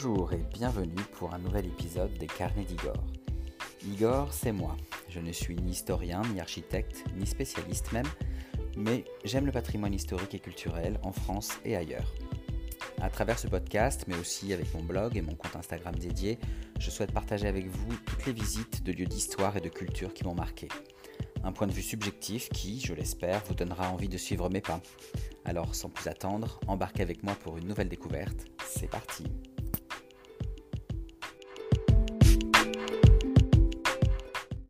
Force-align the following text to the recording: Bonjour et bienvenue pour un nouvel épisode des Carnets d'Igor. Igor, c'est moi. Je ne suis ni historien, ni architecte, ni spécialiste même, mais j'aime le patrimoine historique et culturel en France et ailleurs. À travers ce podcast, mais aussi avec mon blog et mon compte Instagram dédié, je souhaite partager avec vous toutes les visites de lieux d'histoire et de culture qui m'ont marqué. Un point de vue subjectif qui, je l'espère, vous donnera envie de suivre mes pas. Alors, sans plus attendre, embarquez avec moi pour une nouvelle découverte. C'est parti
Bonjour 0.00 0.32
et 0.32 0.44
bienvenue 0.54 1.02
pour 1.18 1.34
un 1.34 1.38
nouvel 1.38 1.66
épisode 1.66 2.16
des 2.18 2.28
Carnets 2.28 2.62
d'Igor. 2.62 3.02
Igor, 3.84 4.32
c'est 4.32 4.52
moi. 4.52 4.76
Je 5.08 5.18
ne 5.18 5.32
suis 5.32 5.56
ni 5.56 5.72
historien, 5.72 6.22
ni 6.32 6.38
architecte, 6.38 7.02
ni 7.16 7.26
spécialiste 7.26 7.90
même, 7.90 8.06
mais 8.76 9.04
j'aime 9.24 9.44
le 9.44 9.50
patrimoine 9.50 9.92
historique 9.92 10.34
et 10.34 10.38
culturel 10.38 11.00
en 11.02 11.10
France 11.10 11.58
et 11.64 11.74
ailleurs. 11.74 12.14
À 13.00 13.10
travers 13.10 13.40
ce 13.40 13.48
podcast, 13.48 14.04
mais 14.06 14.16
aussi 14.16 14.52
avec 14.52 14.72
mon 14.72 14.84
blog 14.84 15.16
et 15.16 15.20
mon 15.20 15.34
compte 15.34 15.56
Instagram 15.56 15.96
dédié, 15.96 16.38
je 16.78 16.90
souhaite 16.90 17.10
partager 17.10 17.48
avec 17.48 17.66
vous 17.66 17.92
toutes 18.06 18.24
les 18.24 18.32
visites 18.32 18.84
de 18.84 18.92
lieux 18.92 19.06
d'histoire 19.06 19.56
et 19.56 19.60
de 19.60 19.68
culture 19.68 20.14
qui 20.14 20.22
m'ont 20.22 20.36
marqué. 20.36 20.68
Un 21.42 21.50
point 21.50 21.66
de 21.66 21.72
vue 21.72 21.82
subjectif 21.82 22.50
qui, 22.50 22.78
je 22.78 22.94
l'espère, 22.94 23.42
vous 23.46 23.54
donnera 23.54 23.90
envie 23.90 24.08
de 24.08 24.16
suivre 24.16 24.48
mes 24.48 24.60
pas. 24.60 24.80
Alors, 25.44 25.74
sans 25.74 25.88
plus 25.88 26.06
attendre, 26.06 26.60
embarquez 26.68 27.02
avec 27.02 27.24
moi 27.24 27.34
pour 27.34 27.58
une 27.58 27.66
nouvelle 27.66 27.88
découverte. 27.88 28.44
C'est 28.64 28.88
parti 28.88 29.24